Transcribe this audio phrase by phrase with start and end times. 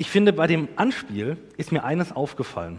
[0.00, 2.78] Ich finde, bei dem Anspiel ist mir eines aufgefallen.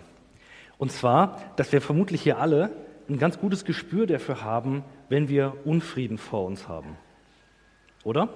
[0.78, 2.72] Und zwar, dass wir vermutlich hier alle
[3.10, 6.96] ein ganz gutes Gespür dafür haben, wenn wir Unfrieden vor uns haben.
[8.06, 8.30] Oder?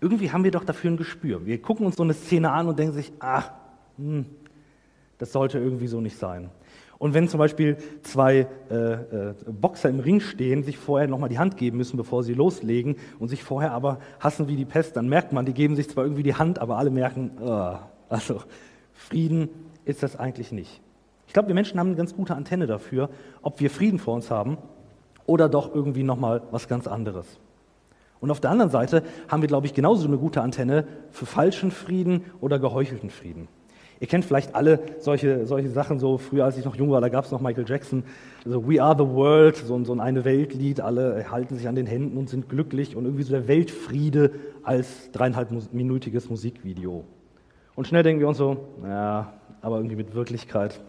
[0.00, 1.44] Irgendwie haben wir doch dafür ein Gespür.
[1.44, 3.50] Wir gucken uns so eine Szene an und denken sich, ach,
[3.98, 4.24] hm,
[5.18, 6.50] das sollte irgendwie so nicht sein.
[7.00, 11.38] Und wenn zum Beispiel zwei äh, äh, Boxer im Ring stehen, sich vorher nochmal die
[11.38, 15.08] Hand geben müssen, bevor sie loslegen und sich vorher aber hassen wie die Pest, dann
[15.08, 17.76] merkt man, die geben sich zwar irgendwie die Hand, aber alle merken, oh,
[18.10, 18.42] also
[18.92, 19.48] Frieden
[19.86, 20.82] ist das eigentlich nicht.
[21.26, 23.08] Ich glaube, wir Menschen haben eine ganz gute Antenne dafür,
[23.40, 24.58] ob wir Frieden vor uns haben
[25.24, 27.38] oder doch irgendwie nochmal was ganz anderes.
[28.20, 31.70] Und auf der anderen Seite haben wir, glaube ich, genauso eine gute Antenne für falschen
[31.70, 33.48] Frieden oder geheuchelten Frieden.
[34.00, 37.10] Ihr kennt vielleicht alle solche, solche Sachen, so früher, als ich noch jung war, da
[37.10, 38.02] gab es noch Michael Jackson,
[38.46, 41.84] so We Are the World, so, so ein eine Weltlied, alle halten sich an den
[41.84, 44.32] Händen und sind glücklich und irgendwie so der Weltfriede
[44.62, 47.04] als dreieinhalbminütiges Musikvideo.
[47.74, 50.80] Und schnell denken wir uns so, ja, aber irgendwie mit Wirklichkeit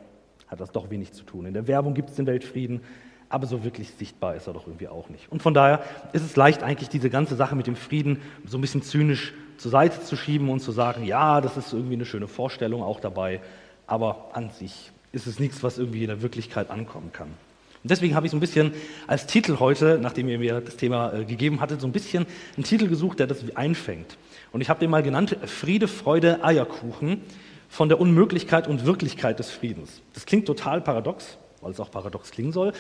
[0.47, 1.45] hat das doch wenig zu tun.
[1.45, 2.79] In der Werbung gibt es den Weltfrieden,
[3.27, 5.29] aber so wirklich sichtbar ist er doch irgendwie auch nicht.
[5.29, 5.81] Und von daher
[6.13, 9.71] ist es leicht, eigentlich diese ganze Sache mit dem Frieden so ein bisschen zynisch zur
[9.71, 13.41] Seite zu schieben und zu sagen, ja, das ist irgendwie eine schöne Vorstellung auch dabei,
[13.85, 17.27] aber an sich ist es nichts, was irgendwie in der Wirklichkeit ankommen kann.
[17.27, 18.73] Und deswegen habe ich so ein bisschen
[19.07, 22.63] als Titel heute, nachdem ihr mir das Thema äh, gegeben hattet, so ein bisschen einen
[22.63, 24.17] Titel gesucht, der das einfängt.
[24.51, 27.21] Und ich habe den mal genannt Friede, Freude, Eierkuchen
[27.69, 30.01] von der Unmöglichkeit und Wirklichkeit des Friedens.
[30.13, 32.73] Das klingt total paradox, weil es auch paradox klingen soll.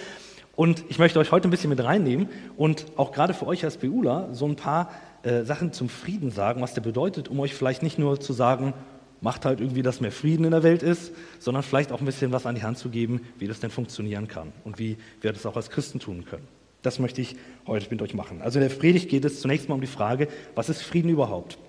[0.55, 3.77] Und ich möchte euch heute ein bisschen mit reinnehmen und auch gerade für euch als
[3.77, 4.91] BUler so ein paar
[5.23, 8.73] äh, Sachen zum Frieden sagen, was der bedeutet, um euch vielleicht nicht nur zu sagen,
[9.21, 12.31] macht halt irgendwie, dass mehr Frieden in der Welt ist, sondern vielleicht auch ein bisschen
[12.31, 15.45] was an die Hand zu geben, wie das denn funktionieren kann und wie wir das
[15.45, 16.47] auch als Christen tun können.
[16.81, 17.35] Das möchte ich
[17.67, 18.41] heute mit euch machen.
[18.41, 21.59] Also in der Predigt geht es zunächst mal um die Frage, was ist Frieden überhaupt?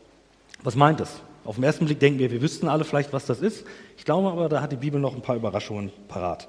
[0.65, 1.21] Was meint es?
[1.45, 3.67] Auf den ersten Blick denken wir, wir wüssten alle vielleicht, was das ist.
[3.99, 6.49] Ich glaube aber, da hat die Bibel noch ein paar Überraschungen parat.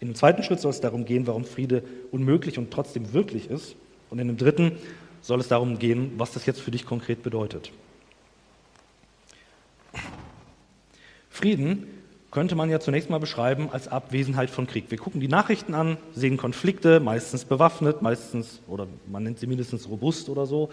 [0.00, 3.76] In dem zweiten Schritt soll es darum gehen, warum Friede unmöglich und trotzdem wirklich ist.
[4.10, 4.72] Und in dem dritten
[5.20, 7.72] soll es darum gehen, was das jetzt für dich konkret bedeutet.
[11.30, 11.86] Frieden
[12.30, 14.90] könnte man ja zunächst mal beschreiben als Abwesenheit von Krieg.
[14.90, 19.88] Wir gucken die Nachrichten an, sehen Konflikte, meistens bewaffnet, meistens, oder man nennt sie mindestens
[19.88, 20.70] robust oder so.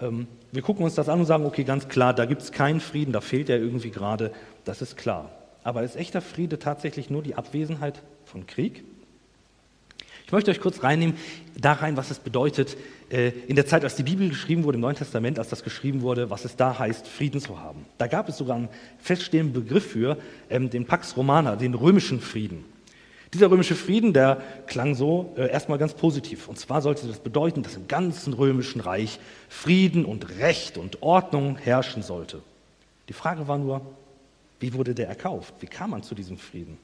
[0.00, 2.80] Ähm, wir gucken uns das an und sagen, okay, ganz klar, da gibt es keinen
[2.80, 4.32] Frieden, da fehlt ja irgendwie gerade,
[4.64, 5.30] das ist klar.
[5.62, 8.84] Aber ist echter Friede tatsächlich nur die Abwesenheit von Krieg?
[10.28, 11.16] Ich möchte euch kurz reinnehmen,
[11.56, 12.76] da rein, was es bedeutet,
[13.08, 16.02] äh, in der Zeit, als die Bibel geschrieben wurde, im Neuen Testament, als das geschrieben
[16.02, 17.86] wurde, was es da heißt, Frieden zu haben.
[17.96, 18.68] Da gab es sogar einen
[18.98, 20.18] feststehenden Begriff für,
[20.50, 22.66] ähm, den Pax Romana, den römischen Frieden.
[23.32, 26.46] Dieser römische Frieden, der klang so äh, erstmal ganz positiv.
[26.46, 31.56] Und zwar sollte das bedeuten, dass im ganzen römischen Reich Frieden und Recht und Ordnung
[31.56, 32.42] herrschen sollte.
[33.08, 33.80] Die Frage war nur,
[34.60, 35.54] wie wurde der erkauft?
[35.60, 36.76] Wie kam man zu diesem Frieden?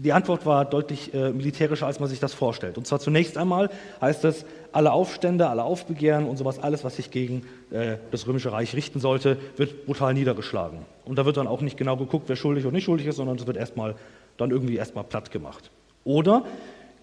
[0.00, 2.78] Die Antwort war deutlich äh, militärischer, als man sich das vorstellt.
[2.78, 3.68] Und zwar zunächst einmal
[4.00, 7.42] heißt es, alle Aufstände, alle Aufbegehren und sowas, alles, was sich gegen
[7.72, 10.78] äh, das Römische Reich richten sollte, wird brutal niedergeschlagen.
[11.04, 13.38] Und da wird dann auch nicht genau geguckt, wer schuldig oder nicht schuldig ist, sondern
[13.38, 13.96] es wird erstmal
[14.36, 15.72] dann irgendwie erstmal platt gemacht.
[16.04, 16.44] Oder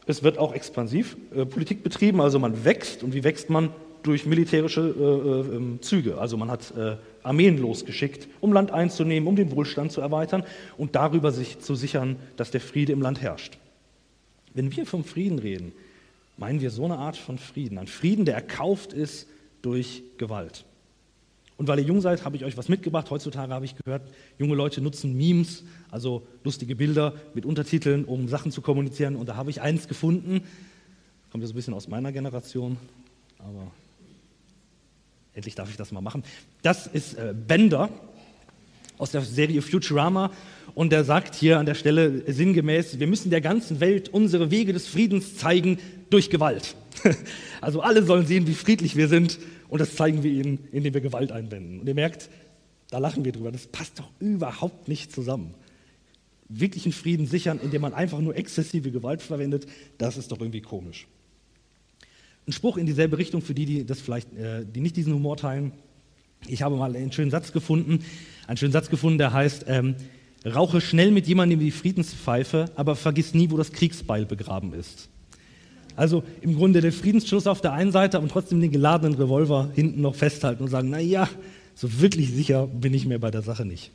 [0.05, 3.03] es wird auch expansiv äh, Politik betrieben, also man wächst.
[3.03, 3.71] Und wie wächst man?
[4.03, 5.03] Durch militärische äh,
[5.51, 6.17] äh, ähm, Züge.
[6.17, 6.95] Also man hat äh,
[7.25, 10.43] Armeen losgeschickt, um Land einzunehmen, um den Wohlstand zu erweitern
[10.77, 13.57] und darüber sich zu sichern, dass der Friede im Land herrscht.
[14.53, 15.73] Wenn wir vom Frieden reden,
[16.37, 17.77] meinen wir so eine Art von Frieden.
[17.77, 19.27] Ein Frieden, der erkauft ist
[19.61, 20.65] durch Gewalt.
[21.57, 23.09] Und weil ihr jung seid, habe ich euch was mitgebracht.
[23.09, 24.03] Heutzutage habe ich gehört,
[24.37, 29.15] junge Leute nutzen Memes, also lustige Bilder mit Untertiteln, um Sachen zu kommunizieren.
[29.15, 30.41] Und da habe ich eins gefunden.
[31.31, 32.77] Kommt ja so ein bisschen aus meiner Generation,
[33.39, 33.71] aber
[35.35, 36.23] endlich darf ich das mal machen.
[36.63, 37.89] Das ist äh, Bender
[38.97, 40.31] aus der Serie Futurama
[40.73, 44.73] und der sagt hier an der Stelle sinngemäß, wir müssen der ganzen Welt unsere Wege
[44.73, 45.77] des Friedens zeigen
[46.09, 46.75] durch Gewalt.
[47.61, 51.01] Also alle sollen sehen, wie friedlich wir sind und das zeigen wir ihnen, indem wir
[51.01, 51.79] Gewalt einwenden.
[51.79, 52.29] Und ihr merkt,
[52.91, 55.55] da lachen wir drüber, das passt doch überhaupt nicht zusammen.
[56.47, 59.65] Wirklichen Frieden sichern, indem man einfach nur exzessive Gewalt verwendet,
[59.97, 61.07] das ist doch irgendwie komisch.
[62.47, 65.37] Ein Spruch in dieselbe Richtung für die, die das vielleicht, äh, die nicht diesen Humor
[65.37, 65.71] teilen.
[66.47, 67.99] Ich habe mal einen schönen Satz gefunden,
[68.45, 69.95] einen schönen Satz gefunden, der heißt: ähm,
[70.45, 75.09] Rauche schnell mit jemandem die Friedenspfeife, aber vergiss nie, wo das Kriegsbeil begraben ist.
[75.95, 80.01] Also im Grunde der Friedensschluss auf der einen Seite und trotzdem den geladenen Revolver hinten
[80.01, 81.27] noch festhalten und sagen: Na ja,
[81.73, 83.91] so wirklich sicher bin ich mir bei der Sache nicht.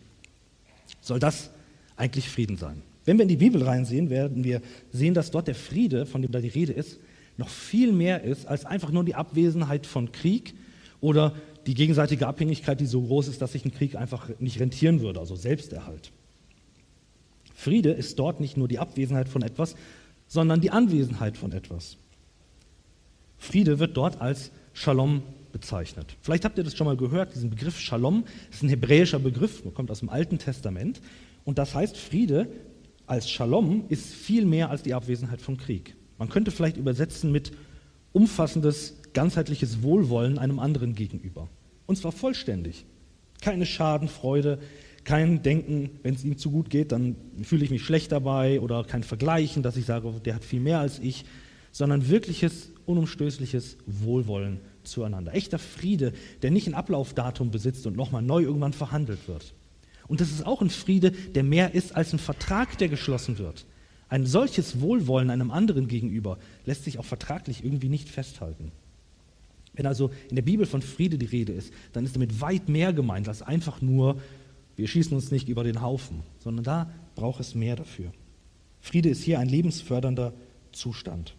[1.01, 1.51] Soll das
[1.97, 2.83] eigentlich Frieden sein?
[3.05, 4.61] Wenn wir in die Bibel reinsehen, werden wir
[4.93, 6.99] sehen, dass dort der Friede, von dem da die Rede ist,
[7.41, 10.55] noch viel mehr ist als einfach nur die Abwesenheit von Krieg
[11.01, 11.35] oder
[11.67, 15.21] die gegenseitige Abhängigkeit, die so groß ist, dass sich ein Krieg einfach nicht rentieren würde,
[15.21, 16.13] also Selbsterhalt.
[17.55, 19.75] Friede ist dort nicht nur die Abwesenheit von etwas,
[20.29, 21.97] sondern die Anwesenheit von etwas.
[23.39, 25.23] Friede wird dort als Shalom
[25.53, 26.17] bezeichnet.
[26.23, 29.91] Vielleicht habt ihr das schon mal gehört, diesen Begriff Shalom ist ein hebräischer Begriff, kommt
[29.91, 31.01] aus dem Alten Testament.
[31.45, 32.49] Und das heißt, Friede
[33.07, 35.97] als Shalom ist viel mehr als die Abwesenheit von Krieg.
[36.21, 37.51] Man könnte vielleicht übersetzen mit
[38.13, 41.49] umfassendes, ganzheitliches Wohlwollen einem anderen gegenüber.
[41.87, 42.85] Und zwar vollständig.
[43.41, 44.59] Keine Schadenfreude,
[45.05, 48.85] kein Denken, wenn es ihm zu gut geht, dann fühle ich mich schlecht dabei oder
[48.85, 51.25] kein Vergleichen, dass ich sage, der hat viel mehr als ich,
[51.73, 55.35] sondern wirkliches, unumstößliches Wohlwollen zueinander.
[55.35, 56.13] Echter Friede,
[56.43, 59.55] der nicht ein Ablaufdatum besitzt und nochmal neu irgendwann verhandelt wird.
[60.07, 63.65] Und das ist auch ein Friede, der mehr ist als ein Vertrag, der geschlossen wird.
[64.11, 68.73] Ein solches Wohlwollen einem anderen gegenüber lässt sich auch vertraglich irgendwie nicht festhalten.
[69.73, 72.93] Wenn also in der Bibel von Friede die Rede ist, dann ist damit weit mehr
[72.93, 74.21] gemeint als einfach nur,
[74.77, 78.13] wir schießen uns nicht über den Haufen, sondern da braucht es mehr dafür.
[78.81, 80.35] Friede ist hier ein lebensfördernder
[80.73, 81.37] Zustand.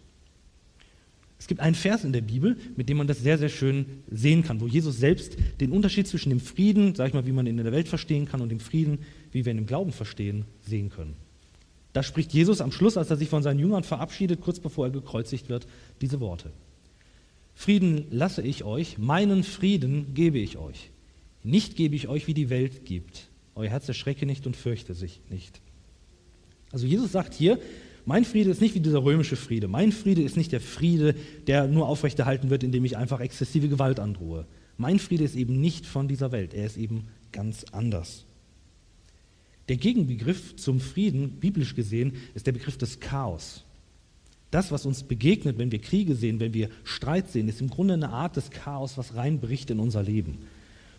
[1.38, 4.44] Es gibt einen Vers in der Bibel, mit dem man das sehr, sehr schön sehen
[4.44, 7.58] kann, wo Jesus selbst den Unterschied zwischen dem Frieden, sag ich mal, wie man ihn
[7.58, 9.00] in der Welt verstehen kann, und dem Frieden,
[9.32, 11.16] wie wir ihn im Glauben verstehen, sehen können.
[11.92, 14.92] Da spricht Jesus am Schluss, als er sich von seinen Jüngern verabschiedet, kurz bevor er
[14.92, 15.66] gekreuzigt wird,
[16.00, 16.50] diese Worte.
[17.54, 20.90] Frieden lasse ich euch, meinen Frieden gebe ich euch.
[21.42, 23.28] Nicht gebe ich euch, wie die Welt gibt.
[23.54, 25.60] Euer Herz erschrecke nicht und fürchte sich nicht.
[26.70, 27.58] Also Jesus sagt hier,
[28.06, 29.68] mein Friede ist nicht wie dieser römische Friede.
[29.68, 31.14] Mein Friede ist nicht der Friede,
[31.46, 34.46] der nur aufrechterhalten wird, indem ich einfach exzessive Gewalt androhe.
[34.78, 36.54] Mein Friede ist eben nicht von dieser Welt.
[36.54, 38.24] Er ist eben ganz anders.
[39.68, 43.62] Der Gegenbegriff zum Frieden, biblisch gesehen, ist der Begriff des Chaos.
[44.50, 47.94] Das, was uns begegnet, wenn wir Kriege sehen, wenn wir Streit sehen, ist im Grunde
[47.94, 50.38] eine Art des Chaos, was reinbricht in unser Leben.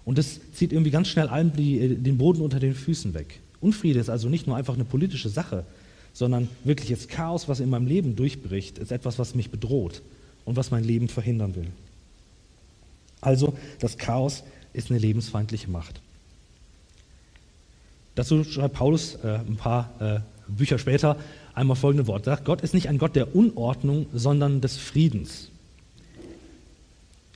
[0.06, 3.40] Und das zieht irgendwie ganz schnell allen äh, den Boden unter den Füßen weg.
[3.62, 5.66] Unfriede ist also nicht nur einfach eine politische Sache,
[6.14, 10.02] sondern wirkliches Chaos, was in meinem Leben durchbricht, ist etwas, was mich bedroht
[10.46, 11.68] und was mein Leben verhindern will.
[13.22, 14.44] Also das Chaos
[14.74, 16.02] ist eine lebensfeindliche Macht.
[18.16, 21.18] Dazu schreibt Paulus äh, ein paar äh, Bücher später
[21.54, 22.38] einmal folgende Worte.
[22.44, 25.50] Gott ist nicht ein Gott der Unordnung, sondern des Friedens.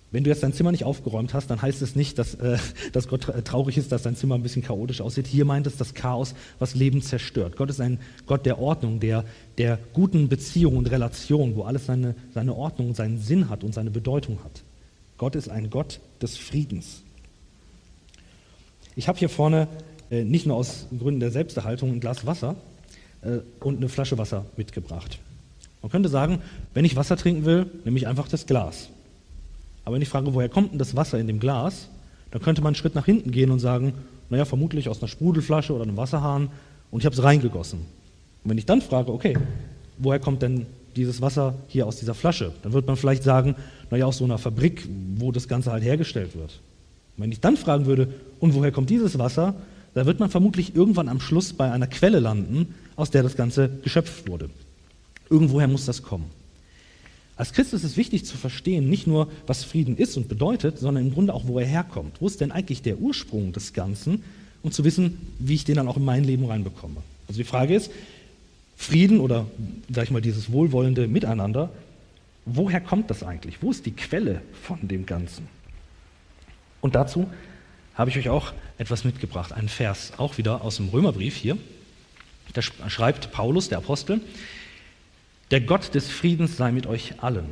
[0.09, 2.57] Wenn du jetzt dein Zimmer nicht aufgeräumt hast, dann heißt es nicht, dass, äh,
[2.93, 5.27] dass Gott traurig ist, dass dein Zimmer ein bisschen chaotisch aussieht.
[5.27, 7.57] Hier meint es das Chaos, was Leben zerstört.
[7.57, 9.25] Gott ist ein Gott der Ordnung, der,
[9.57, 13.91] der guten Beziehungen und Relationen, wo alles seine, seine Ordnung, seinen Sinn hat und seine
[13.91, 14.63] Bedeutung hat.
[15.17, 17.01] Gott ist ein Gott des Friedens.
[18.95, 19.67] Ich habe hier vorne
[20.09, 22.55] nicht nur aus Gründen der Selbsterhaltung ein Glas Wasser
[23.21, 25.19] äh, und eine Flasche Wasser mitgebracht.
[25.81, 26.41] Man könnte sagen,
[26.73, 28.89] wenn ich Wasser trinken will, nehme ich einfach das Glas.
[29.85, 31.87] Aber wenn ich frage, woher kommt denn das Wasser in dem Glas,
[32.31, 33.93] dann könnte man einen Schritt nach hinten gehen und sagen,
[34.29, 36.49] naja, vermutlich aus einer Sprudelflasche oder einem Wasserhahn
[36.91, 37.79] und ich habe es reingegossen.
[37.79, 39.37] Und wenn ich dann frage, okay,
[39.97, 40.65] woher kommt denn
[40.95, 42.51] dieses Wasser hier aus dieser Flasche?
[42.63, 43.55] Dann wird man vielleicht sagen,
[43.89, 46.59] naja, aus so einer Fabrik, wo das Ganze halt hergestellt wird.
[47.15, 49.55] Und wenn ich dann fragen würde, und woher kommt dieses Wasser?
[49.93, 53.69] Da wird man vermutlich irgendwann am Schluss bei einer Quelle landen, aus der das Ganze
[53.83, 54.49] geschöpft wurde.
[55.29, 56.25] Irgendwoher muss das kommen.
[57.35, 61.05] Als Christ ist es wichtig zu verstehen, nicht nur, was Frieden ist und bedeutet, sondern
[61.05, 62.19] im Grunde auch, wo er herkommt.
[62.19, 64.23] Wo ist denn eigentlich der Ursprung des Ganzen,
[64.63, 66.97] um zu wissen, wie ich den dann auch in mein Leben reinbekomme.
[67.27, 67.91] Also die Frage ist,
[68.75, 69.45] Frieden oder,
[69.89, 71.69] sag ich mal, dieses wohlwollende Miteinander,
[72.45, 73.61] woher kommt das eigentlich?
[73.61, 75.47] Wo ist die Quelle von dem Ganzen?
[76.81, 77.27] Und dazu
[77.95, 81.57] habe ich euch auch etwas mitgebracht, einen Vers, auch wieder aus dem Römerbrief hier.
[82.53, 84.21] Da schreibt Paulus, der Apostel,
[85.51, 87.47] der Gott des Friedens sei mit euch allen.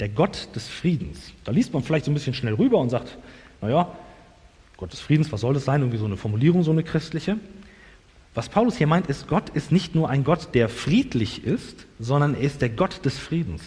[0.00, 1.32] Der Gott des Friedens.
[1.44, 3.18] Da liest man vielleicht so ein bisschen schnell rüber und sagt,
[3.60, 3.96] naja,
[4.76, 5.80] Gott des Friedens, was soll das sein?
[5.80, 7.36] Irgendwie so eine Formulierung, so eine christliche.
[8.34, 12.34] Was Paulus hier meint, ist, Gott ist nicht nur ein Gott, der friedlich ist, sondern
[12.34, 13.62] er ist der Gott des Friedens.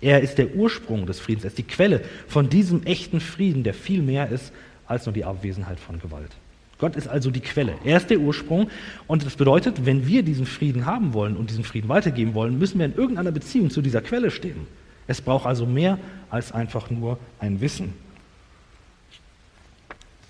[0.00, 3.74] Er ist der Ursprung des Friedens, er ist die Quelle von diesem echten Frieden, der
[3.74, 4.52] viel mehr ist
[4.88, 6.32] als nur die Abwesenheit von Gewalt.
[6.78, 7.74] Gott ist also die Quelle.
[7.84, 8.70] Er ist der Ursprung.
[9.06, 12.78] Und das bedeutet, wenn wir diesen Frieden haben wollen und diesen Frieden weitergeben wollen, müssen
[12.78, 14.66] wir in irgendeiner Beziehung zu dieser Quelle stehen.
[15.06, 15.98] Es braucht also mehr
[16.30, 17.94] als einfach nur ein Wissen.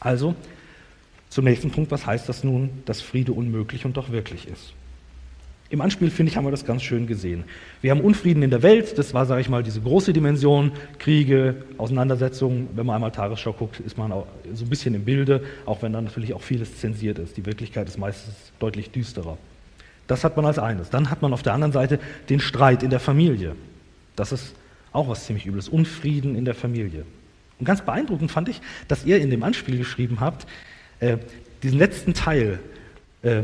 [0.01, 0.35] Also
[1.29, 4.73] zum nächsten Punkt, was heißt das nun, dass Friede unmöglich und doch wirklich ist?
[5.71, 7.45] Im Anspiel, finde ich, haben wir das ganz schön gesehen.
[7.83, 11.57] Wir haben Unfrieden in der Welt, das war, sage ich mal, diese große Dimension, Kriege,
[11.77, 12.69] Auseinandersetzungen.
[12.75, 15.93] Wenn man einmal Tagesschau guckt, ist man auch so ein bisschen im Bilde, auch wenn
[15.93, 17.37] dann natürlich auch vieles zensiert ist.
[17.37, 19.37] Die Wirklichkeit ist meistens deutlich düsterer.
[20.07, 20.89] Das hat man als eines.
[20.89, 21.99] Dann hat man auf der anderen Seite
[22.31, 23.55] den Streit in der Familie.
[24.17, 24.55] Das ist
[24.93, 25.69] auch was ziemlich Übles.
[25.69, 27.05] Unfrieden in der Familie.
[27.59, 30.47] Und ganz beeindruckend fand ich, dass ihr in dem Anspiel geschrieben habt,
[31.01, 31.19] äh,
[31.63, 32.59] diesen letzten Teil,
[33.23, 33.43] äh,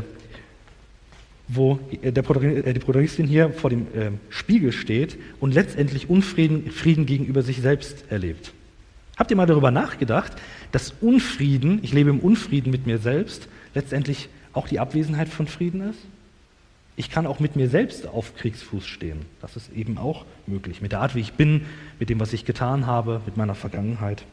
[1.47, 6.71] wo der Protagonist, äh, die Protagonistin hier vor dem äh, Spiegel steht und letztendlich Unfrieden
[6.71, 8.53] Frieden gegenüber sich selbst erlebt.
[9.17, 10.33] Habt ihr mal darüber nachgedacht,
[10.71, 15.81] dass Unfrieden, ich lebe im Unfrieden mit mir selbst, letztendlich auch die Abwesenheit von Frieden
[15.81, 15.99] ist?
[16.97, 19.25] Ich kann auch mit mir selbst auf Kriegsfuß stehen.
[19.41, 20.81] Das ist eben auch möglich.
[20.81, 21.65] Mit der Art, wie ich bin,
[21.99, 24.23] mit dem, was ich getan habe, mit meiner Vergangenheit.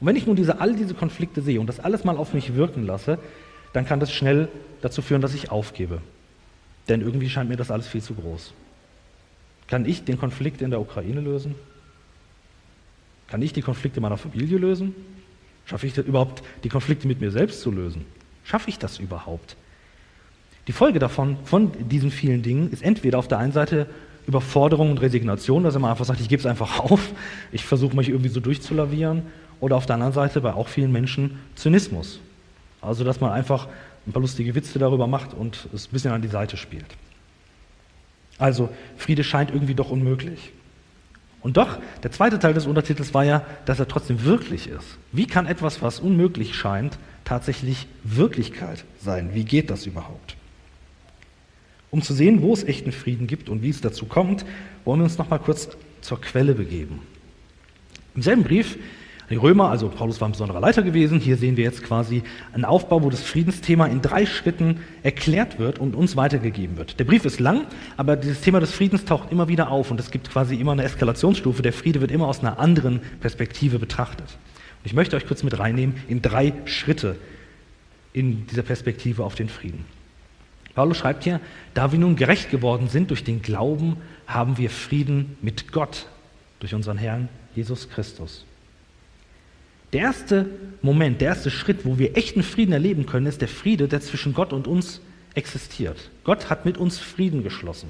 [0.00, 2.54] Und wenn ich nun diese, all diese Konflikte sehe und das alles mal auf mich
[2.54, 3.18] wirken lasse,
[3.74, 4.48] dann kann das schnell
[4.80, 6.00] dazu führen, dass ich aufgebe.
[6.88, 8.54] Denn irgendwie scheint mir das alles viel zu groß.
[9.68, 11.54] Kann ich den Konflikt in der Ukraine lösen?
[13.28, 14.94] Kann ich die Konflikte meiner Familie lösen?
[15.66, 18.04] Schaffe ich das überhaupt, die Konflikte mit mir selbst zu lösen?
[18.44, 19.56] Schaffe ich das überhaupt?
[20.66, 23.86] Die Folge davon, von diesen vielen Dingen, ist entweder auf der einen Seite
[24.26, 27.12] Überforderung und Resignation, dass man einfach sagt, ich gebe es einfach auf,
[27.52, 29.22] ich versuche mich irgendwie so durchzulavieren,
[29.60, 32.20] oder auf der anderen Seite bei auch vielen Menschen Zynismus.
[32.84, 33.68] Also, dass man einfach
[34.06, 36.86] ein paar lustige Witze darüber macht und es ein bisschen an die Seite spielt.
[38.38, 40.52] Also, Friede scheint irgendwie doch unmöglich.
[41.40, 44.96] Und doch, der zweite Teil des Untertitels war ja, dass er trotzdem wirklich ist.
[45.12, 49.34] Wie kann etwas, was unmöglich scheint, tatsächlich Wirklichkeit sein?
[49.34, 50.36] Wie geht das überhaupt?
[51.90, 54.44] Um zu sehen, wo es echten Frieden gibt und wie es dazu kommt,
[54.84, 55.68] wollen wir uns noch mal kurz
[56.00, 57.00] zur Quelle begeben.
[58.16, 58.78] Im selben Brief
[59.30, 61.18] die Römer, also Paulus war ein besonderer Leiter gewesen.
[61.18, 65.78] Hier sehen wir jetzt quasi einen Aufbau, wo das Friedensthema in drei Schritten erklärt wird
[65.78, 66.98] und uns weitergegeben wird.
[67.00, 67.66] Der Brief ist lang,
[67.96, 70.84] aber dieses Thema des Friedens taucht immer wieder auf und es gibt quasi immer eine
[70.84, 71.62] Eskalationsstufe.
[71.62, 74.26] Der Friede wird immer aus einer anderen Perspektive betrachtet.
[74.28, 77.16] Und ich möchte euch kurz mit reinnehmen in drei Schritte
[78.12, 79.86] in dieser Perspektive auf den Frieden.
[80.74, 81.40] Paulus schreibt hier,
[81.72, 86.06] da wir nun gerecht geworden sind durch den Glauben, haben wir Frieden mit Gott
[86.60, 88.44] durch unseren Herrn Jesus Christus.
[89.94, 90.50] Der erste
[90.82, 94.34] Moment, der erste Schritt, wo wir echten Frieden erleben können, ist der Friede, der zwischen
[94.34, 95.00] Gott und uns
[95.34, 96.10] existiert.
[96.24, 97.88] Gott hat mit uns Frieden geschlossen.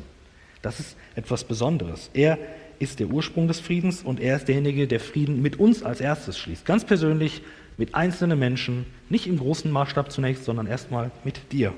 [0.60, 2.10] Das ist etwas Besonderes.
[2.12, 2.38] Er
[2.78, 6.38] ist der Ursprung des Friedens und er ist derjenige, der Frieden mit uns als erstes
[6.38, 6.66] schließt.
[6.66, 7.40] Ganz persönlich
[7.78, 11.72] mit einzelnen Menschen, nicht im großen Maßstab zunächst, sondern erstmal mit dir.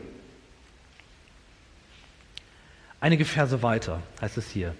[2.98, 4.74] Einige Verse weiter heißt es hier.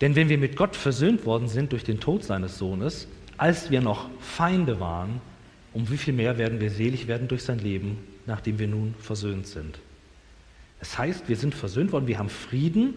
[0.00, 3.08] Denn wenn wir mit Gott versöhnt worden sind durch den Tod seines Sohnes,
[3.42, 5.20] als wir noch Feinde waren,
[5.72, 9.48] um wie viel mehr werden wir selig werden durch sein Leben, nachdem wir nun versöhnt
[9.48, 9.80] sind.
[10.78, 12.94] Es heißt, wir sind versöhnt worden, wir haben Frieden,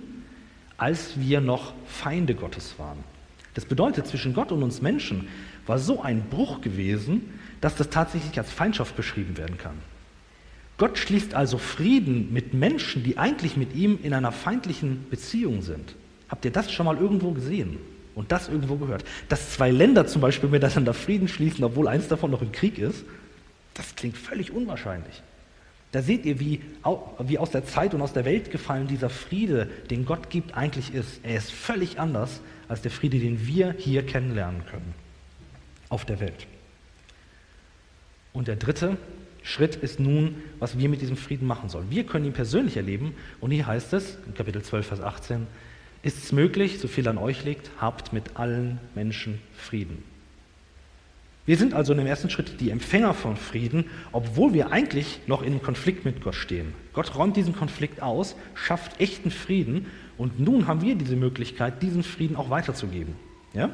[0.78, 3.04] als wir noch Feinde Gottes waren.
[3.56, 5.30] Das bedeutet, zwischen Gott und uns Menschen
[5.66, 9.80] war so ein Bruch gewesen, dass das tatsächlich als Feindschaft beschrieben werden kann.
[10.78, 15.96] Gott schließt also Frieden mit Menschen, die eigentlich mit ihm in einer feindlichen Beziehung sind.
[16.30, 17.80] Habt ihr das schon mal irgendwo gesehen
[18.15, 19.03] und das irgendwo gehört?
[19.29, 23.05] Dass zwei Länder zum Beispiel miteinander Frieden schließen, obwohl eins davon noch im Krieg ist,
[23.74, 25.22] das klingt völlig unwahrscheinlich.
[25.91, 26.62] Da seht ihr, wie,
[27.19, 30.93] wie aus der Zeit und aus der Welt gefallen dieser Friede, den Gott gibt, eigentlich
[30.93, 31.22] ist.
[31.24, 34.93] Er ist völlig anders als der Friede, den wir hier kennenlernen können
[35.89, 36.48] auf der Welt.
[38.34, 38.98] Und der dritte,
[39.45, 41.91] Schritt ist nun, was wir mit diesem Frieden machen sollen.
[41.91, 45.45] Wir können ihn persönlich erleben und hier heißt es, in Kapitel 12, Vers 18,
[46.05, 50.03] ist es möglich, so viel an euch liegt, habt mit allen Menschen Frieden.
[51.47, 55.41] Wir sind also in dem ersten Schritt die Empfänger von Frieden, obwohl wir eigentlich noch
[55.41, 56.74] in einem Konflikt mit Gott stehen.
[56.93, 62.03] Gott räumt diesen Konflikt aus, schafft echten Frieden und nun haben wir diese Möglichkeit, diesen
[62.03, 63.15] Frieden auch weiterzugeben.
[63.53, 63.71] Ja?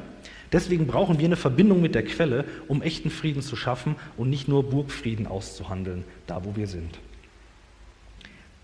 [0.52, 4.48] Deswegen brauchen wir eine Verbindung mit der Quelle, um echten Frieden zu schaffen und nicht
[4.48, 6.98] nur Burgfrieden auszuhandeln, da wo wir sind.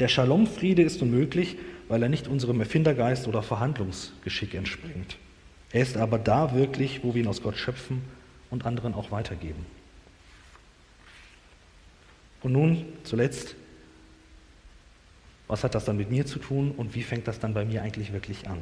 [0.01, 1.57] Der Shalom-Friede ist unmöglich,
[1.89, 5.17] weil er nicht unserem Erfindergeist oder Verhandlungsgeschick entspringt.
[5.73, 8.03] Er ist aber da wirklich, wo wir ihn aus Gott schöpfen
[8.51, 9.67] und anderen auch weitergeben.
[12.43, 13.55] Und nun zuletzt,
[15.49, 17.83] was hat das dann mit mir zu tun und wie fängt das dann bei mir
[17.83, 18.59] eigentlich wirklich an?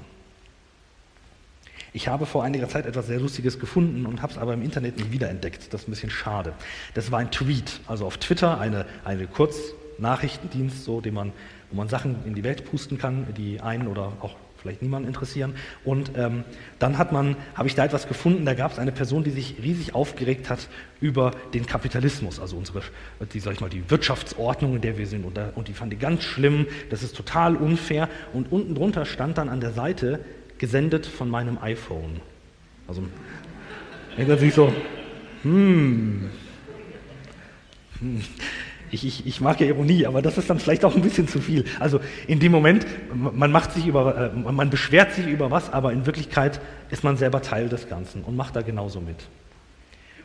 [1.93, 4.97] Ich habe vor einiger Zeit etwas sehr Lustiges gefunden und habe es aber im Internet
[4.99, 5.73] nicht wiederentdeckt.
[5.73, 6.53] Das ist ein bisschen schade.
[6.95, 9.27] Das war ein Tweet, also auf Twitter, eine, eine
[9.97, 11.33] Kurznachrichtendienst, so, den man,
[11.71, 15.55] wo man Sachen in die Welt pusten kann, die einen oder auch vielleicht niemanden interessieren.
[15.85, 16.45] Und ähm,
[16.79, 19.57] dann hat man, habe ich da etwas gefunden, da gab es eine Person, die sich
[19.63, 20.69] riesig aufgeregt hat
[21.01, 22.83] über den Kapitalismus, also unsere,
[23.33, 25.25] die, sag ich mal, die Wirtschaftsordnung, in der wir sind.
[25.25, 28.09] Und, da, und die fand die ganz schlimm, das ist total unfair.
[28.33, 30.21] Und unten drunter stand dann an der Seite,
[30.59, 32.21] gesendet von meinem iPhone.
[32.89, 33.03] Also,
[34.17, 34.73] ich natürlich so,
[35.43, 36.31] hm,
[38.01, 38.25] hm.
[38.91, 41.41] Ich, ich, ich mag ja Ironie, aber das ist dann vielleicht auch ein bisschen zu
[41.41, 41.65] viel.
[41.81, 45.93] Also in dem Moment, man macht sich über, äh, man beschwert sich über was, aber
[45.93, 49.17] in Wirklichkeit ist man selber Teil des Ganzen und macht da genauso mit.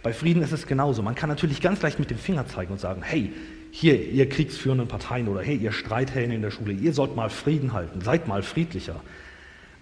[0.03, 1.01] Bei Frieden ist es genauso.
[1.03, 3.31] Man kann natürlich ganz leicht mit dem Finger zeigen und sagen, hey,
[3.71, 7.73] hier, ihr kriegsführenden Parteien oder hey, ihr Streithähne in der Schule, ihr sollt mal Frieden
[7.73, 9.01] halten, seid mal friedlicher.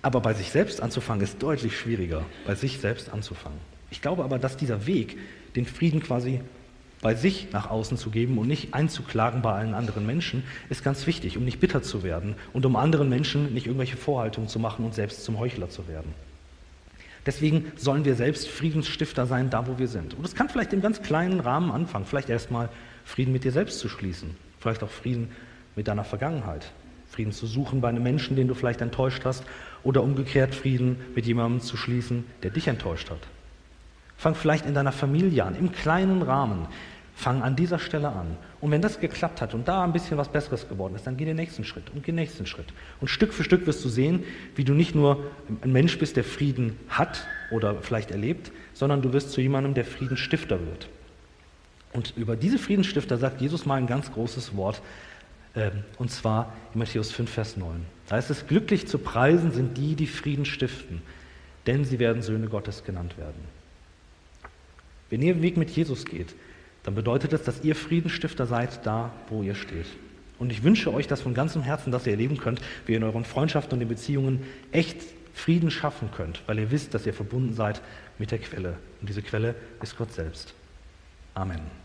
[0.01, 3.57] Aber bei sich selbst anzufangen ist deutlich schwieriger, bei sich selbst anzufangen.
[3.91, 5.17] Ich glaube aber, dass dieser Weg,
[5.55, 6.41] den Frieden quasi
[7.01, 11.07] bei sich nach außen zu geben und nicht einzuklagen bei allen anderen Menschen, ist ganz
[11.07, 14.85] wichtig, um nicht bitter zu werden und um anderen Menschen nicht irgendwelche Vorhaltungen zu machen
[14.85, 16.13] und selbst zum Heuchler zu werden.
[17.25, 20.13] Deswegen sollen wir selbst Friedensstifter sein, da wo wir sind.
[20.13, 22.69] Und es kann vielleicht im ganz kleinen Rahmen anfangen, vielleicht erstmal
[23.05, 25.29] Frieden mit dir selbst zu schließen, vielleicht auch Frieden
[25.75, 26.71] mit deiner Vergangenheit,
[27.09, 29.43] Frieden zu suchen bei einem Menschen, den du vielleicht enttäuscht hast,
[29.83, 33.19] oder umgekehrt Frieden mit jemandem zu schließen, der dich enttäuscht hat.
[34.19, 36.67] Fang vielleicht in deiner Familie an, im kleinen Rahmen.
[37.15, 38.35] Fang an dieser Stelle an.
[38.59, 41.23] Und wenn das geklappt hat und da ein bisschen was Besseres geworden ist, dann geh
[41.23, 42.65] den nächsten Schritt und geh den nächsten Schritt.
[42.99, 45.23] Und Stück für Stück wirst du sehen, wie du nicht nur
[45.63, 49.85] ein Mensch bist, der Frieden hat oder vielleicht erlebt, sondern du wirst zu jemandem, der
[49.85, 50.89] Friedensstifter wird.
[51.93, 54.81] Und über diese Friedensstifter sagt Jesus mal ein ganz großes Wort,
[55.55, 57.85] ähm, und zwar in Matthäus 5, Vers 9.
[58.09, 61.01] Da heißt es, glücklich zu preisen sind die, die Frieden stiften,
[61.67, 63.58] denn sie werden Söhne Gottes genannt werden.
[65.09, 66.35] Wenn ihr den Weg mit Jesus geht,
[66.83, 69.87] dann bedeutet das, dass ihr Friedensstifter seid, da wo ihr steht.
[70.39, 73.03] Und ich wünsche euch das von ganzem Herzen, dass ihr erleben könnt, wie ihr in
[73.03, 74.97] euren Freundschaften und in Beziehungen echt
[75.33, 77.81] Frieden schaffen könnt, weil ihr wisst, dass ihr verbunden seid
[78.17, 78.75] mit der Quelle.
[79.01, 80.53] Und diese Quelle ist Gott selbst.
[81.33, 81.78] Amen.